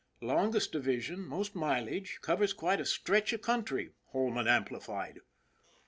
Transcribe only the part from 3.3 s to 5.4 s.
of country," Holman amplified.